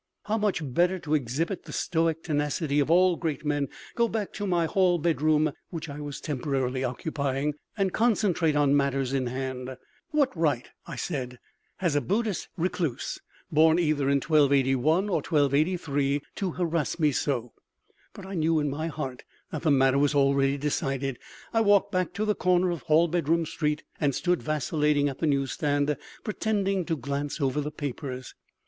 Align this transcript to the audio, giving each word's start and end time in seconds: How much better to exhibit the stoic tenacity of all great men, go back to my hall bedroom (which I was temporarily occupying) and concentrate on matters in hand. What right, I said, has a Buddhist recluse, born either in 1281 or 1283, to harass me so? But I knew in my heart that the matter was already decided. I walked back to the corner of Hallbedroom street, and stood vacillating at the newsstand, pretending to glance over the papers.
How 0.23 0.39
much 0.39 0.61
better 0.65 0.97
to 0.97 1.13
exhibit 1.13 1.65
the 1.65 1.71
stoic 1.71 2.23
tenacity 2.23 2.79
of 2.79 2.89
all 2.89 3.15
great 3.17 3.45
men, 3.45 3.67
go 3.93 4.07
back 4.07 4.33
to 4.33 4.47
my 4.47 4.65
hall 4.65 4.97
bedroom 4.97 5.51
(which 5.69 5.89
I 5.89 6.01
was 6.01 6.19
temporarily 6.19 6.83
occupying) 6.83 7.53
and 7.77 7.93
concentrate 7.93 8.55
on 8.55 8.75
matters 8.75 9.13
in 9.13 9.27
hand. 9.27 9.77
What 10.09 10.35
right, 10.35 10.67
I 10.87 10.95
said, 10.95 11.37
has 11.77 11.95
a 11.95 12.01
Buddhist 12.01 12.47
recluse, 12.57 13.19
born 13.51 13.77
either 13.77 14.05
in 14.09 14.15
1281 14.15 15.07
or 15.07 15.17
1283, 15.17 16.23
to 16.33 16.51
harass 16.53 16.97
me 16.97 17.11
so? 17.11 17.53
But 18.13 18.25
I 18.25 18.33
knew 18.33 18.59
in 18.59 18.71
my 18.71 18.87
heart 18.87 19.23
that 19.51 19.61
the 19.61 19.69
matter 19.69 19.99
was 19.99 20.15
already 20.15 20.57
decided. 20.57 21.19
I 21.53 21.61
walked 21.61 21.91
back 21.91 22.11
to 22.13 22.25
the 22.25 22.33
corner 22.33 22.71
of 22.71 22.81
Hallbedroom 22.87 23.45
street, 23.45 23.83
and 23.99 24.15
stood 24.15 24.41
vacillating 24.41 25.09
at 25.09 25.19
the 25.19 25.27
newsstand, 25.27 25.95
pretending 26.23 26.85
to 26.85 26.97
glance 26.97 27.39
over 27.39 27.61
the 27.61 27.69
papers. 27.69 28.33